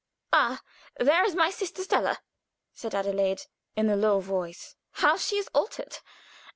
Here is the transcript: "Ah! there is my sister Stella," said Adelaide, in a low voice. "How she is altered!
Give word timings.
"Ah! 0.33 0.61
there 0.97 1.23
is 1.23 1.35
my 1.35 1.51
sister 1.51 1.83
Stella," 1.83 2.17
said 2.73 2.95
Adelaide, 2.95 3.43
in 3.75 3.87
a 3.87 3.95
low 3.95 4.19
voice. 4.19 4.75
"How 4.93 5.15
she 5.15 5.35
is 5.37 5.47
altered! 5.53 5.99